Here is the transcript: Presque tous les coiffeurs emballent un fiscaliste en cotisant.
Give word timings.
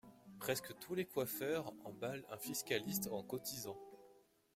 Presque 0.39 0.75
tous 0.79 0.95
les 0.95 1.05
coiffeurs 1.05 1.73
emballent 1.85 2.25
un 2.31 2.37
fiscaliste 2.39 3.07
en 3.11 3.21
cotisant. 3.21 3.77